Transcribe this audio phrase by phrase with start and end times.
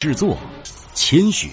[0.00, 0.34] 制作：
[0.94, 1.50] 千雪。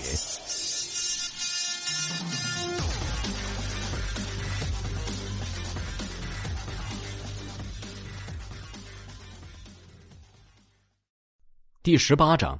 [11.83, 12.57] 第十八章，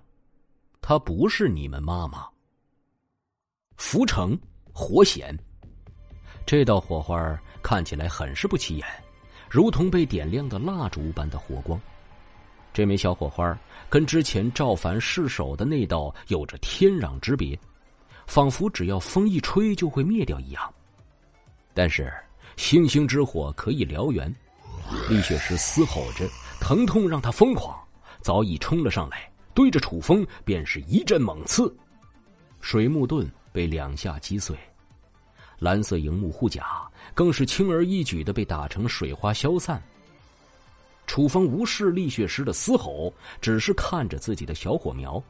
[0.82, 2.28] 她不是你们妈妈。
[3.78, 4.38] 浮城
[4.74, 5.34] 火险，
[6.46, 8.86] 这道火花看起来很是不起眼，
[9.50, 11.80] 如同被点亮的蜡烛般的火光。
[12.78, 13.60] 这枚小火花
[13.90, 17.60] 跟之前赵凡失手的那道有着天壤之别，
[18.28, 20.72] 仿佛只要风一吹就会灭掉一样。
[21.74, 22.14] 但是
[22.56, 24.32] 星星之火可以燎原，
[25.10, 26.30] 厉雪石嘶吼着，
[26.62, 27.76] 疼痛让他疯狂，
[28.22, 31.76] 早已冲了上来，对着楚风便是一阵猛刺。
[32.62, 34.56] 水木盾被两下击碎，
[35.58, 39.82] 蓝色荧幕护甲更是轻而易举的被打成水花消散。
[41.08, 45.24] 楚风无视厉血石的嘶吼，只是看着自己的小火苗。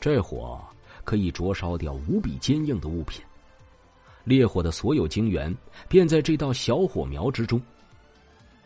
[0.00, 0.60] 这火
[1.04, 3.22] 可以灼烧掉无比坚硬的物品。
[4.24, 5.54] 烈火的所有精元
[5.88, 7.60] 便在这道小火苗之中。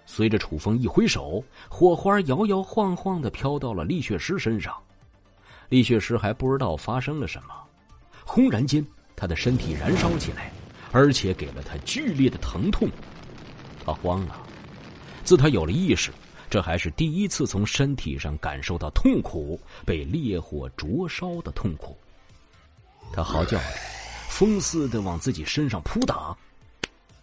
[0.06, 4.74] 随着楚风一挥手，火花摇摇晃晃的飘到了厉血石身上。
[5.68, 7.54] 厉血石还不知道发生了什么，
[8.24, 8.84] 轰然间，
[9.16, 10.52] 他的身体燃烧起来，
[10.92, 12.88] 而且给了他剧烈的疼痛。
[13.84, 14.36] 他慌了。
[15.32, 16.12] 自他有了意识，
[16.50, 21.96] 这还是第一次从身体上感受到痛苦，被烈火灼烧的痛苦。
[23.14, 23.64] 他嚎叫着，
[24.28, 26.36] 疯似的往自己身上扑打，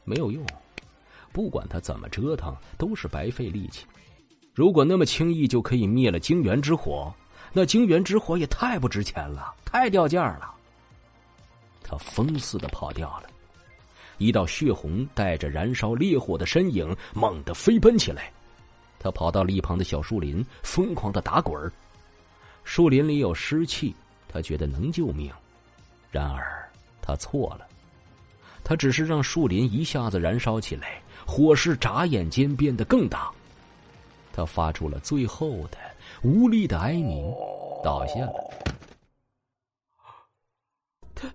[0.06, 0.44] 没有用，
[1.32, 3.86] 不管他怎么折腾，都是白费力气。
[4.56, 7.14] 如果那么轻易就可以灭了晶元之火，
[7.54, 10.52] 那晶元之火也太不值钱了，太掉价了。
[11.84, 13.30] 他疯似的跑掉了。
[14.20, 18.32] 一道血红带着燃烧烈火的身影猛地飞奔起来，
[19.00, 21.72] 他跑到了一旁的小树林，疯狂的打滚。
[22.64, 23.96] 树林里有湿气，
[24.28, 25.32] 他觉得能救命，
[26.12, 26.70] 然而
[27.02, 27.66] 他错了，
[28.64, 33.32] 他只是让树林一下子燃烧起来，火势眨眼间变得更大。
[34.32, 35.78] 他发出了最后的
[36.22, 37.34] 无力的哀鸣，
[37.84, 38.34] 倒下了。
[41.16, 41.28] 他，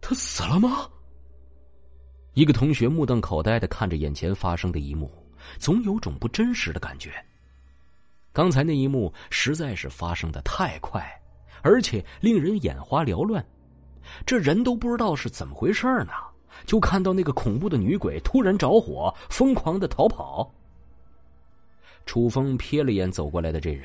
[0.00, 0.88] 他死了吗？
[2.36, 5.10] 一个同学目瞪口呆的看着眼前发生的一幕，
[5.58, 7.10] 总有种不真实的感觉。
[8.30, 11.02] 刚才那一幕实在是发生的太快，
[11.62, 13.42] 而且令人眼花缭乱。
[14.26, 16.12] 这人都不知道是怎么回事呢，
[16.66, 20.52] 就看到那个恐怖的女鬼突然着火，疯狂的逃跑。
[22.04, 23.84] 楚风瞥了眼走过来的这人，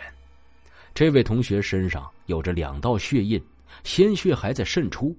[0.93, 3.41] 这位同学身上有着两道血印，
[3.85, 5.15] 鲜血还在渗出。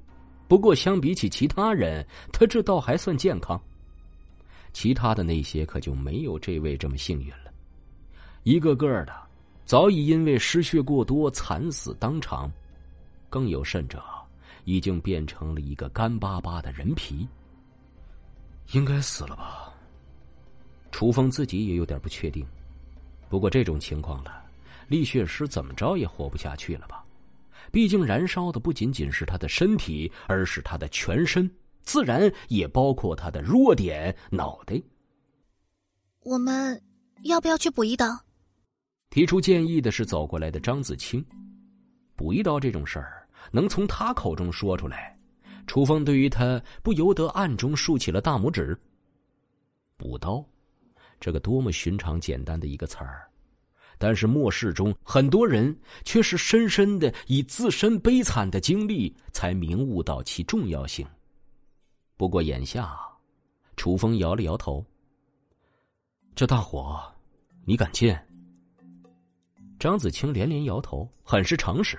[0.52, 3.58] 不过，相比起其他人，他这倒还算健康。
[4.74, 7.50] 其他的那些可就没有这位这么幸运了，
[8.42, 9.14] 一个个的
[9.64, 12.52] 早已因为失血过多惨死当场，
[13.30, 14.04] 更有甚者，
[14.64, 17.26] 已经变成了一个干巴巴的人皮。
[18.72, 19.72] 应该死了吧？
[20.90, 22.46] 楚风自己也有点不确定。
[23.30, 24.44] 不过这种情况了，
[24.86, 27.02] 厉血师怎么着也活不下去了吧？
[27.72, 31.50] 毕竟燃烧的不仅仅是他的身体，而是他的全身，
[31.83, 34.81] 自然也包括他的弱点——脑袋。
[36.21, 36.81] 我们
[37.25, 38.06] 要不要去补一刀？
[39.09, 41.25] 提出建议的是走过来的张子清。
[42.15, 45.19] 补一刀这种事儿，能从他口中说出来，
[45.66, 48.78] 楚风对于他不由得暗中竖起了大拇指。
[49.97, 50.44] 补刀，
[51.19, 53.28] 这个多么寻常简单的一个词儿。
[54.02, 61.06] 但是末世中，很多人却是深深的以自身悲惨的经历，才明悟到其重要性。
[62.16, 62.98] 不过眼下，
[63.76, 64.84] 楚风摇了摇头。
[66.34, 67.00] 这大火，
[67.64, 68.12] 你敢进？
[69.78, 71.96] 张子清连连摇头，很是诚实。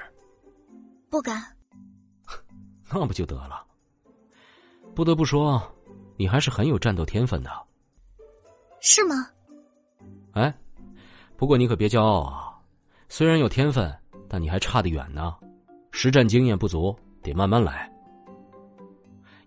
[1.09, 1.41] 不敢。
[2.91, 3.65] 那不就得了？
[4.93, 5.73] 不得不说，
[6.17, 7.49] 你还是很有战斗天分的。
[8.81, 9.15] 是吗？
[10.33, 10.53] 哎。
[11.35, 12.49] 不过你可别骄傲啊！
[13.09, 13.94] 虽然有天分，
[14.29, 15.35] 但你还差得远呢，
[15.91, 17.91] 实战经验不足，得慢慢来。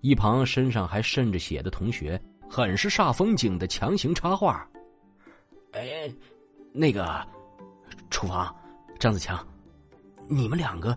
[0.02, 4.68] 一旁身上还渗着血的同学，很是煞风景的强行插话
[5.72, 6.12] ：“哎，
[6.72, 7.26] 那个，
[8.10, 8.54] 楚房，
[9.00, 9.44] 张子强，
[10.28, 10.96] 你们两个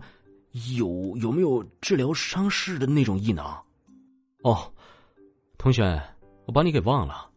[0.76, 3.44] 有有没有治疗伤势的那种异能？”
[4.42, 4.72] 哦，
[5.58, 6.00] 同学，
[6.44, 7.28] 我把你给忘了，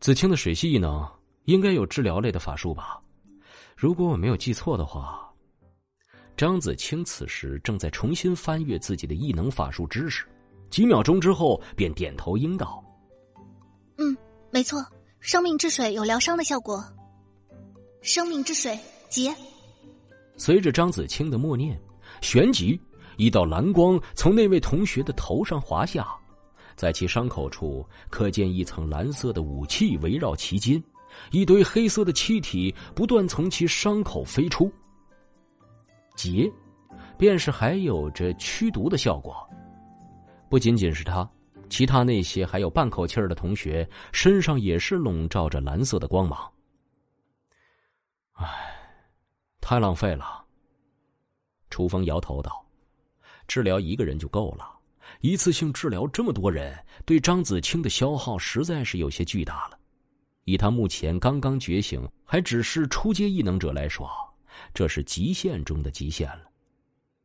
[0.00, 1.06] 子清的水系异能。
[1.44, 3.00] 应该有治疗类的法术吧？
[3.76, 5.28] 如果我没有记错的话，
[6.36, 10.24] 张子清此时正在重新翻阅自己的异能法术知识，
[10.70, 12.82] 几秒钟之后便点头应道
[13.98, 14.16] ：“嗯，
[14.50, 14.84] 没错，
[15.20, 16.84] 生命之水有疗伤的效果。
[18.00, 19.34] 生命之水结。”
[20.36, 21.80] 随着张子清的默念，
[22.20, 22.80] 旋即
[23.16, 26.08] 一道蓝光从那位同学的头上滑下，
[26.74, 30.82] 在其伤口处可见一层蓝色的武器围绕其肩，
[31.30, 34.72] 一堆黑色的气体不断从其伤口飞出。
[36.16, 36.50] 结，
[37.18, 39.36] 便是还有着驱毒的效果。
[40.48, 41.28] 不仅仅是他，
[41.68, 46.52] 其他那些还有半口气儿的同学身上也是笼罩着蓝色的光芒。
[48.34, 48.46] 唉，
[49.60, 50.44] 太浪费了。
[51.70, 52.64] 楚风摇头道
[53.48, 54.64] ：“治疗一个人就够了，
[55.20, 59.78] 一次性治疗这么多人，对张子清的消耗实在是有些巨大了。
[60.44, 64.08] 以他目前刚刚觉醒，还只是初阶异能者来说。”
[64.72, 66.42] 这是极限中的极限了，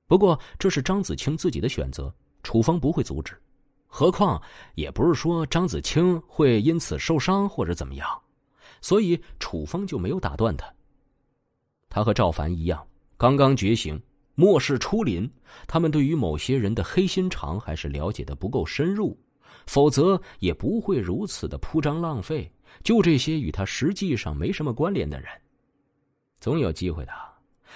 [0.08, 2.12] 不过这是张子清自己的选择，
[2.42, 3.40] 楚风不会阻止。
[3.86, 4.42] 何况
[4.74, 8.08] 也不是说张子清会因此受伤或者怎么样，
[8.82, 10.68] 所以楚风就没有打断他。
[11.88, 12.84] 他和赵凡一样，
[13.16, 14.02] 刚刚觉醒，
[14.34, 15.30] 末世初临，
[15.68, 19.16] 他们对于某些人的黑心肠还是了解的不够深入，
[19.68, 22.52] 否则也不会如此的铺张浪费。
[22.84, 25.30] 就这些与他实际上没什么关联的人。
[26.40, 27.12] 总有机会的，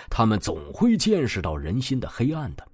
[0.09, 2.65] 他们总会见识到人心的黑暗的，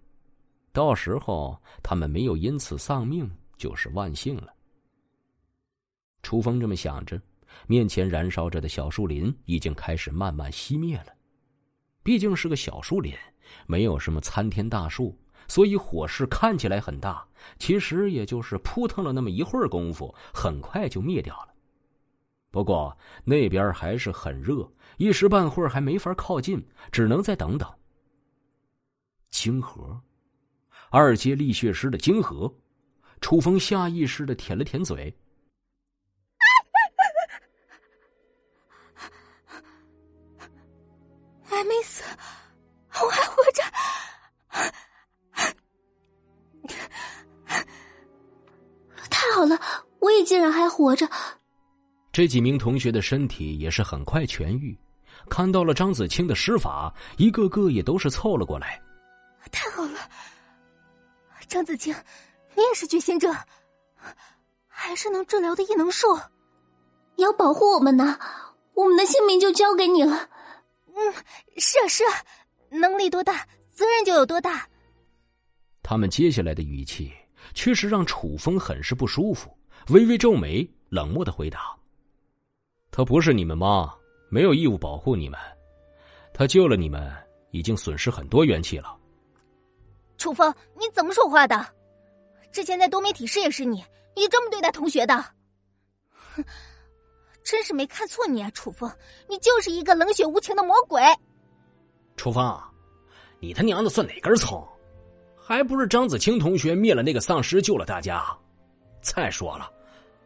[0.72, 4.54] 到时候他们没有因此丧命就是万幸了。
[6.22, 7.20] 楚风这么想着，
[7.66, 11.08] 面前燃烧着的小树林已经开始慢慢熄灭了。
[12.04, 13.14] 毕竟是个小树林，
[13.66, 15.18] 没有什么参天大树，
[15.48, 17.26] 所以火势看起来很大，
[17.58, 21.54] 其实也就是扑腾了那么一会儿功夫，很快就灭掉了。
[22.52, 24.68] 不过那边还是很热，
[24.98, 27.72] 一时半会儿还没法靠近，只能再等等。
[29.30, 30.02] 晶核，
[30.90, 32.52] 二阶力血师的晶核，
[33.22, 35.16] 楚风下意识的舔了舔嘴。
[41.44, 42.04] 还没死，
[42.94, 43.62] 我还活着。
[49.10, 49.60] 太好了，
[50.00, 51.08] 我也竟然还活着。
[52.20, 54.78] 这几名同学的身体也是很快痊愈，
[55.30, 58.78] 看到了张子清的施法，一个个也都是凑了过来。
[59.54, 59.98] 太好了，
[61.48, 61.96] 张子清，
[62.58, 63.34] 你也是觉醒者，
[64.68, 66.08] 还是能治疗的异能术，
[67.16, 68.20] 你要保护我们呢，
[68.74, 70.30] 我们的性命就交给你了。
[70.88, 71.14] 嗯，
[71.56, 72.12] 是啊是啊，
[72.70, 74.68] 能力多大，责任就有多大。
[75.82, 77.14] 他们接下来的语气
[77.54, 79.58] 确实让楚风很是不舒服，
[79.88, 81.79] 微微皱眉，冷漠的回答。
[83.00, 83.90] 她不是你们妈，
[84.28, 85.40] 没有义务保护你们。
[86.34, 87.10] 她救了你们，
[87.52, 88.94] 已经损失很多元气了。
[90.18, 91.66] 楚风，你怎么说话的？
[92.52, 93.82] 之前在多媒体室也是你，
[94.18, 95.16] 你这么对待同学的？
[96.36, 96.44] 哼，
[97.42, 98.92] 真是没看错你啊，楚风，
[99.30, 101.02] 你就是一个冷血无情的魔鬼。
[102.18, 102.62] 楚风，
[103.40, 104.62] 你他娘的算哪根葱？
[105.38, 108.26] 还不是张子清同学灭了那个丧尸，救了大家。
[109.00, 109.72] 再说了，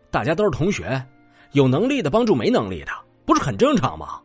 [0.09, 0.99] 大家都是同学。
[1.53, 2.91] 有能力的帮助没能力的，
[3.25, 4.19] 不是很正常吗？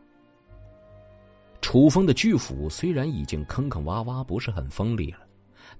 [1.61, 5.19] 楚风的巨斧虽然已经坑坑洼洼，不是很锋利了，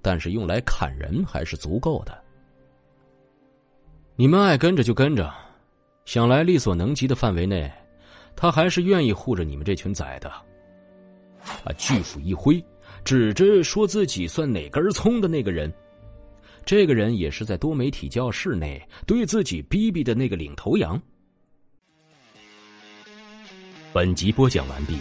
[0.00, 2.16] 但是用来砍人还是足够的。
[4.14, 5.32] 你们爱跟着就跟着，
[6.04, 7.70] 想来力所能及的范围内，
[8.36, 10.30] 他还是愿意护着你们这群崽的。
[11.42, 12.62] 他巨斧一挥，
[13.02, 15.72] 指着说自己算哪根葱的那个人，
[16.64, 21.00] 这个人也是在多媒体教室内对自己逼逼的那个领头羊。
[23.92, 24.96] 本集播讲完毕，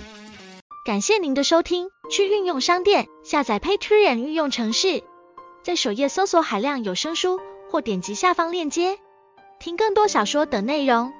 [0.83, 1.89] 感谢您的收听。
[2.09, 5.03] 去运用商店下载 Patreon 运用程式，
[5.63, 8.97] 在首页搜索海量有声书，或点击下方链接
[9.59, 11.13] 听更多小说等内容。